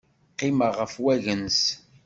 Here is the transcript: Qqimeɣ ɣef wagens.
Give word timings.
Qqimeɣ 0.31 0.73
ɣef 0.81 0.93
wagens. 1.03 1.61